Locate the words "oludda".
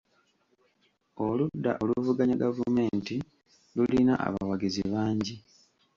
1.25-1.71